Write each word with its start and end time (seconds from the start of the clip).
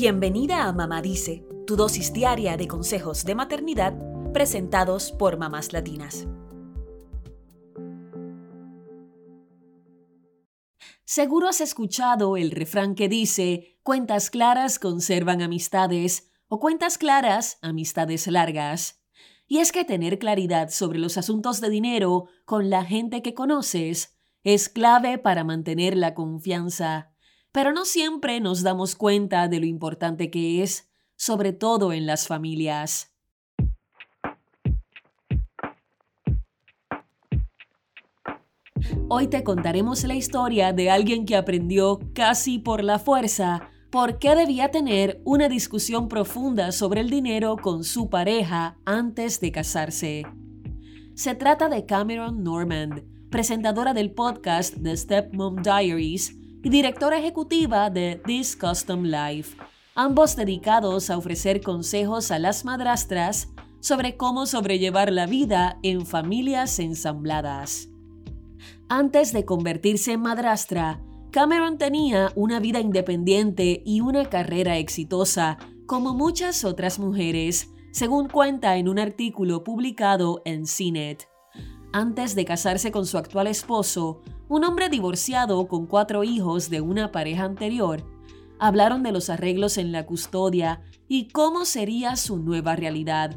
Bienvenida 0.00 0.68
a 0.68 0.72
Mamá 0.72 1.02
Dice, 1.02 1.44
tu 1.66 1.74
dosis 1.74 2.12
diaria 2.12 2.56
de 2.56 2.68
consejos 2.68 3.24
de 3.24 3.34
maternidad 3.34 3.94
presentados 4.32 5.10
por 5.10 5.38
mamás 5.38 5.72
latinas. 5.72 6.28
Seguro 11.04 11.48
has 11.48 11.60
escuchado 11.60 12.36
el 12.36 12.52
refrán 12.52 12.94
que 12.94 13.08
dice, 13.08 13.80
cuentas 13.82 14.30
claras 14.30 14.78
conservan 14.78 15.42
amistades 15.42 16.30
o 16.46 16.60
cuentas 16.60 16.96
claras, 16.96 17.58
amistades 17.60 18.28
largas. 18.28 19.02
Y 19.48 19.58
es 19.58 19.72
que 19.72 19.84
tener 19.84 20.20
claridad 20.20 20.68
sobre 20.68 21.00
los 21.00 21.18
asuntos 21.18 21.60
de 21.60 21.70
dinero 21.70 22.28
con 22.44 22.70
la 22.70 22.84
gente 22.84 23.20
que 23.20 23.34
conoces 23.34 24.16
es 24.44 24.68
clave 24.68 25.18
para 25.18 25.42
mantener 25.42 25.96
la 25.96 26.14
confianza, 26.14 27.16
pero 27.58 27.72
no 27.72 27.84
siempre 27.84 28.38
nos 28.38 28.62
damos 28.62 28.94
cuenta 28.94 29.48
de 29.48 29.58
lo 29.58 29.66
importante 29.66 30.30
que 30.30 30.62
es, 30.62 30.88
sobre 31.16 31.52
todo 31.52 31.92
en 31.92 32.06
las 32.06 32.28
familias. 32.28 33.12
Hoy 39.08 39.26
te 39.26 39.42
contaremos 39.42 40.04
la 40.04 40.14
historia 40.14 40.72
de 40.72 40.88
alguien 40.88 41.26
que 41.26 41.34
aprendió 41.34 41.98
casi 42.14 42.60
por 42.60 42.84
la 42.84 43.00
fuerza 43.00 43.68
por 43.90 44.20
qué 44.20 44.36
debía 44.36 44.70
tener 44.70 45.20
una 45.24 45.48
discusión 45.48 46.06
profunda 46.06 46.70
sobre 46.70 47.00
el 47.00 47.10
dinero 47.10 47.56
con 47.56 47.82
su 47.82 48.08
pareja 48.08 48.78
antes 48.84 49.40
de 49.40 49.50
casarse. 49.50 50.22
Se 51.16 51.34
trata 51.34 51.68
de 51.68 51.86
Cameron 51.86 52.44
Normand, 52.44 53.02
presentadora 53.30 53.94
del 53.94 54.12
podcast 54.12 54.76
The 54.80 54.96
Stepmom 54.96 55.56
Diaries 55.60 56.38
y 56.62 56.68
directora 56.68 57.18
ejecutiva 57.18 57.90
de 57.90 58.20
This 58.24 58.56
Custom 58.56 59.04
Life, 59.04 59.56
ambos 59.94 60.36
dedicados 60.36 61.10
a 61.10 61.18
ofrecer 61.18 61.60
consejos 61.60 62.30
a 62.30 62.38
las 62.38 62.64
madrastras 62.64 63.48
sobre 63.80 64.16
cómo 64.16 64.46
sobrellevar 64.46 65.12
la 65.12 65.26
vida 65.26 65.78
en 65.82 66.04
familias 66.04 66.78
ensambladas. 66.78 67.88
Antes 68.88 69.32
de 69.32 69.44
convertirse 69.44 70.12
en 70.12 70.20
madrastra, 70.20 71.00
Cameron 71.30 71.78
tenía 71.78 72.32
una 72.34 72.58
vida 72.58 72.80
independiente 72.80 73.82
y 73.84 74.00
una 74.00 74.30
carrera 74.30 74.78
exitosa, 74.78 75.58
como 75.86 76.14
muchas 76.14 76.64
otras 76.64 76.98
mujeres, 76.98 77.70
según 77.92 78.28
cuenta 78.28 78.76
en 78.76 78.88
un 78.88 78.98
artículo 78.98 79.62
publicado 79.62 80.42
en 80.44 80.64
CNET. 80.66 81.28
Antes 81.92 82.34
de 82.34 82.44
casarse 82.44 82.92
con 82.92 83.06
su 83.06 83.16
actual 83.16 83.46
esposo, 83.46 84.20
un 84.48 84.64
hombre 84.64 84.90
divorciado 84.90 85.68
con 85.68 85.86
cuatro 85.86 86.22
hijos 86.22 86.68
de 86.68 86.82
una 86.82 87.12
pareja 87.12 87.44
anterior, 87.44 88.04
hablaron 88.58 89.02
de 89.02 89.12
los 89.12 89.30
arreglos 89.30 89.78
en 89.78 89.90
la 89.90 90.04
custodia 90.04 90.82
y 91.08 91.28
cómo 91.28 91.64
sería 91.64 92.16
su 92.16 92.36
nueva 92.38 92.76
realidad. 92.76 93.36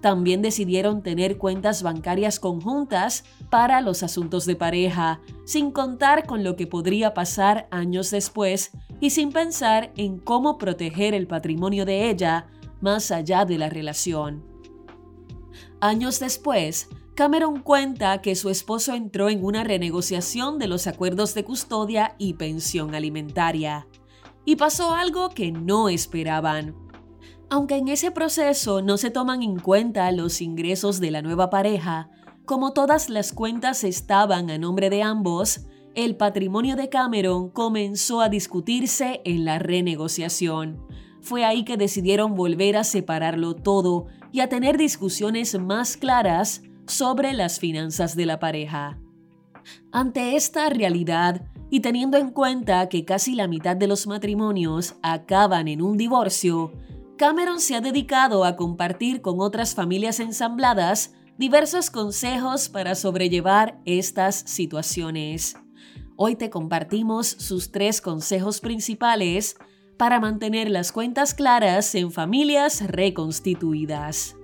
También 0.00 0.42
decidieron 0.42 1.02
tener 1.02 1.38
cuentas 1.38 1.82
bancarias 1.82 2.40
conjuntas 2.40 3.24
para 3.50 3.80
los 3.80 4.02
asuntos 4.02 4.46
de 4.46 4.56
pareja, 4.56 5.20
sin 5.44 5.70
contar 5.70 6.26
con 6.26 6.42
lo 6.42 6.56
que 6.56 6.66
podría 6.66 7.14
pasar 7.14 7.68
años 7.70 8.10
después 8.10 8.72
y 9.00 9.10
sin 9.10 9.30
pensar 9.30 9.92
en 9.96 10.18
cómo 10.18 10.58
proteger 10.58 11.14
el 11.14 11.28
patrimonio 11.28 11.84
de 11.84 12.10
ella 12.10 12.48
más 12.80 13.10
allá 13.10 13.44
de 13.44 13.58
la 13.58 13.68
relación. 13.68 14.44
Años 15.80 16.20
después, 16.20 16.88
Cameron 17.16 17.62
cuenta 17.62 18.20
que 18.20 18.34
su 18.34 18.50
esposo 18.50 18.92
entró 18.92 19.30
en 19.30 19.42
una 19.42 19.64
renegociación 19.64 20.58
de 20.58 20.68
los 20.68 20.86
acuerdos 20.86 21.32
de 21.32 21.44
custodia 21.44 22.14
y 22.18 22.34
pensión 22.34 22.94
alimentaria. 22.94 23.88
Y 24.44 24.56
pasó 24.56 24.94
algo 24.94 25.30
que 25.30 25.50
no 25.50 25.88
esperaban. 25.88 26.76
Aunque 27.48 27.76
en 27.76 27.88
ese 27.88 28.10
proceso 28.10 28.82
no 28.82 28.98
se 28.98 29.08
toman 29.08 29.42
en 29.42 29.58
cuenta 29.58 30.12
los 30.12 30.42
ingresos 30.42 31.00
de 31.00 31.10
la 31.10 31.22
nueva 31.22 31.48
pareja, 31.48 32.10
como 32.44 32.74
todas 32.74 33.08
las 33.08 33.32
cuentas 33.32 33.82
estaban 33.82 34.50
a 34.50 34.58
nombre 34.58 34.90
de 34.90 35.02
ambos, 35.02 35.62
el 35.94 36.18
patrimonio 36.18 36.76
de 36.76 36.90
Cameron 36.90 37.48
comenzó 37.48 38.20
a 38.20 38.28
discutirse 38.28 39.22
en 39.24 39.46
la 39.46 39.58
renegociación. 39.58 40.86
Fue 41.22 41.46
ahí 41.46 41.64
que 41.64 41.78
decidieron 41.78 42.34
volver 42.34 42.76
a 42.76 42.84
separarlo 42.84 43.54
todo 43.54 44.04
y 44.32 44.40
a 44.40 44.50
tener 44.50 44.76
discusiones 44.76 45.58
más 45.58 45.96
claras 45.96 46.60
sobre 46.86 47.32
las 47.32 47.58
finanzas 47.58 48.16
de 48.16 48.26
la 48.26 48.38
pareja. 48.38 48.98
Ante 49.92 50.36
esta 50.36 50.68
realidad, 50.68 51.42
y 51.70 51.80
teniendo 51.80 52.16
en 52.16 52.30
cuenta 52.30 52.88
que 52.88 53.04
casi 53.04 53.34
la 53.34 53.48
mitad 53.48 53.76
de 53.76 53.88
los 53.88 54.06
matrimonios 54.06 54.94
acaban 55.02 55.68
en 55.68 55.82
un 55.82 55.96
divorcio, 55.96 56.72
Cameron 57.16 57.60
se 57.60 57.74
ha 57.74 57.80
dedicado 57.80 58.44
a 58.44 58.56
compartir 58.56 59.22
con 59.22 59.40
otras 59.40 59.74
familias 59.74 60.20
ensambladas 60.20 61.14
diversos 61.38 61.90
consejos 61.90 62.68
para 62.68 62.94
sobrellevar 62.94 63.80
estas 63.84 64.36
situaciones. 64.36 65.56
Hoy 66.16 66.36
te 66.36 66.50
compartimos 66.50 67.26
sus 67.26 67.72
tres 67.72 68.00
consejos 68.00 68.60
principales 68.60 69.56
para 69.96 70.20
mantener 70.20 70.70
las 70.70 70.92
cuentas 70.92 71.34
claras 71.34 71.94
en 71.94 72.12
familias 72.12 72.86
reconstituidas. 72.86 74.36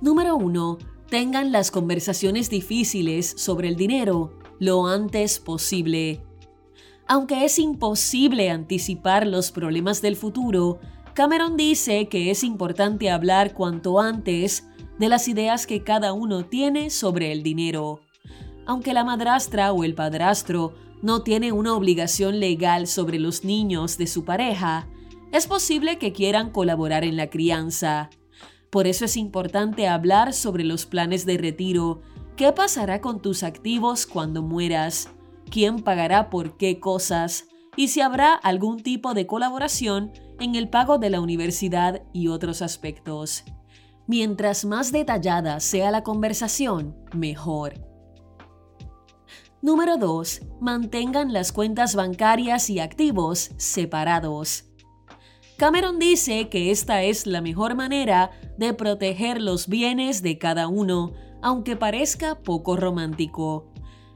Número 0.00 0.36
1. 0.36 0.93
Tengan 1.10 1.52
las 1.52 1.70
conversaciones 1.70 2.50
difíciles 2.50 3.34
sobre 3.36 3.68
el 3.68 3.76
dinero 3.76 4.38
lo 4.58 4.86
antes 4.86 5.38
posible. 5.38 6.22
Aunque 7.06 7.44
es 7.44 7.58
imposible 7.58 8.50
anticipar 8.50 9.26
los 9.26 9.50
problemas 9.50 10.00
del 10.00 10.16
futuro, 10.16 10.80
Cameron 11.12 11.56
dice 11.56 12.08
que 12.08 12.30
es 12.30 12.42
importante 12.42 13.10
hablar 13.10 13.54
cuanto 13.54 14.00
antes 14.00 14.66
de 14.98 15.08
las 15.08 15.28
ideas 15.28 15.66
que 15.66 15.82
cada 15.82 16.12
uno 16.12 16.46
tiene 16.46 16.90
sobre 16.90 17.32
el 17.32 17.42
dinero. 17.42 18.00
Aunque 18.66 18.94
la 18.94 19.04
madrastra 19.04 19.72
o 19.72 19.84
el 19.84 19.94
padrastro 19.94 20.74
no 21.02 21.22
tiene 21.22 21.52
una 21.52 21.74
obligación 21.74 22.40
legal 22.40 22.86
sobre 22.86 23.18
los 23.18 23.44
niños 23.44 23.98
de 23.98 24.06
su 24.06 24.24
pareja, 24.24 24.88
es 25.32 25.46
posible 25.46 25.98
que 25.98 26.12
quieran 26.12 26.50
colaborar 26.50 27.04
en 27.04 27.16
la 27.16 27.28
crianza. 27.28 28.08
Por 28.74 28.88
eso 28.88 29.04
es 29.04 29.16
importante 29.16 29.86
hablar 29.86 30.32
sobre 30.32 30.64
los 30.64 30.84
planes 30.84 31.24
de 31.26 31.38
retiro, 31.38 32.02
qué 32.34 32.50
pasará 32.50 33.00
con 33.00 33.22
tus 33.22 33.44
activos 33.44 34.04
cuando 34.04 34.42
mueras, 34.42 35.10
quién 35.48 35.78
pagará 35.78 36.28
por 36.28 36.56
qué 36.56 36.80
cosas 36.80 37.44
y 37.76 37.86
si 37.86 38.00
habrá 38.00 38.34
algún 38.34 38.82
tipo 38.82 39.14
de 39.14 39.28
colaboración 39.28 40.10
en 40.40 40.56
el 40.56 40.68
pago 40.68 40.98
de 40.98 41.08
la 41.08 41.20
universidad 41.20 42.02
y 42.12 42.26
otros 42.26 42.62
aspectos. 42.62 43.44
Mientras 44.08 44.64
más 44.64 44.90
detallada 44.90 45.60
sea 45.60 45.92
la 45.92 46.02
conversación, 46.02 46.96
mejor. 47.14 47.74
Número 49.62 49.98
2. 49.98 50.40
Mantengan 50.60 51.32
las 51.32 51.52
cuentas 51.52 51.94
bancarias 51.94 52.68
y 52.70 52.80
activos 52.80 53.52
separados. 53.56 54.73
Cameron 55.56 56.00
dice 56.00 56.48
que 56.48 56.72
esta 56.72 57.04
es 57.04 57.26
la 57.26 57.40
mejor 57.40 57.76
manera 57.76 58.32
de 58.58 58.74
proteger 58.74 59.40
los 59.40 59.68
bienes 59.68 60.20
de 60.20 60.36
cada 60.36 60.66
uno, 60.66 61.12
aunque 61.42 61.76
parezca 61.76 62.40
poco 62.40 62.76
romántico. 62.76 63.66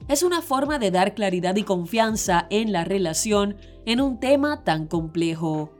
Es 0.09 0.25
una 0.25 0.43
forma 0.43 0.81
de 0.81 0.91
dar 0.91 1.15
claridad 1.15 1.55
y 1.55 1.63
confianza 1.63 2.47
en 2.51 2.73
la 2.73 2.85
relación 2.85 3.57
en 3.87 4.01
un 4.01 4.19
tema 4.19 4.65
tan 4.65 4.87
complejo. 4.87 5.73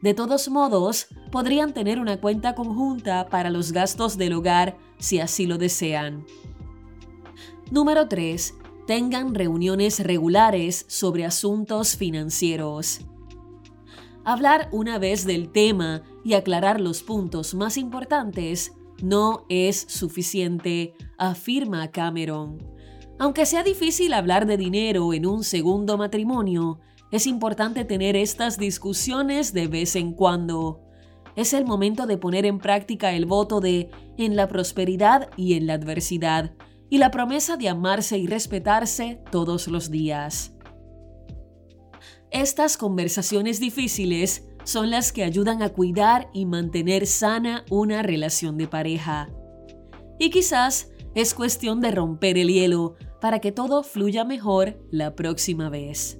De 0.00 0.14
todos 0.14 0.48
modos, 0.48 1.08
podrían 1.32 1.74
tener 1.74 1.98
una 1.98 2.20
cuenta 2.20 2.54
conjunta 2.54 3.28
para 3.28 3.50
los 3.50 3.72
gastos 3.72 4.16
del 4.16 4.34
hogar 4.34 4.78
si 4.98 5.18
así 5.18 5.46
lo 5.46 5.58
desean. 5.58 6.24
Número 7.70 8.06
3. 8.06 8.54
Tengan 8.86 9.34
reuniones 9.34 10.00
regulares 10.00 10.84
sobre 10.88 11.24
asuntos 11.24 11.96
financieros. 11.96 13.00
Hablar 14.24 14.68
una 14.70 14.98
vez 14.98 15.24
del 15.24 15.50
tema 15.50 16.02
y 16.24 16.34
aclarar 16.34 16.80
los 16.80 17.02
puntos 17.02 17.54
más 17.54 17.78
importantes 17.78 18.72
no 19.02 19.46
es 19.48 19.80
suficiente, 19.88 20.94
afirma 21.16 21.90
Cameron. 21.90 22.58
Aunque 23.18 23.46
sea 23.46 23.62
difícil 23.62 24.12
hablar 24.12 24.46
de 24.46 24.58
dinero 24.58 25.14
en 25.14 25.26
un 25.26 25.42
segundo 25.42 25.96
matrimonio, 25.96 26.80
es 27.10 27.26
importante 27.26 27.84
tener 27.84 28.14
estas 28.14 28.58
discusiones 28.58 29.52
de 29.54 29.68
vez 29.68 29.96
en 29.96 30.12
cuando. 30.12 30.82
Es 31.34 31.54
el 31.54 31.64
momento 31.64 32.06
de 32.06 32.18
poner 32.18 32.44
en 32.44 32.58
práctica 32.58 33.12
el 33.12 33.24
voto 33.24 33.60
de 33.60 33.90
en 34.18 34.36
la 34.36 34.48
prosperidad 34.48 35.30
y 35.36 35.54
en 35.54 35.66
la 35.66 35.74
adversidad, 35.74 36.54
y 36.90 36.98
la 36.98 37.10
promesa 37.10 37.56
de 37.56 37.68
amarse 37.68 38.18
y 38.18 38.26
respetarse 38.26 39.22
todos 39.30 39.66
los 39.68 39.90
días. 39.90 40.54
Estas 42.30 42.76
conversaciones 42.76 43.58
difíciles 43.58 44.46
son 44.62 44.90
las 44.90 45.10
que 45.10 45.24
ayudan 45.24 45.64
a 45.64 45.70
cuidar 45.70 46.30
y 46.32 46.46
mantener 46.46 47.08
sana 47.08 47.64
una 47.70 48.02
relación 48.02 48.56
de 48.56 48.68
pareja. 48.68 49.30
Y 50.20 50.30
quizás 50.30 50.92
es 51.16 51.34
cuestión 51.34 51.80
de 51.80 51.90
romper 51.90 52.38
el 52.38 52.48
hielo 52.48 52.94
para 53.20 53.40
que 53.40 53.50
todo 53.50 53.82
fluya 53.82 54.24
mejor 54.24 54.78
la 54.92 55.16
próxima 55.16 55.70
vez. 55.70 56.19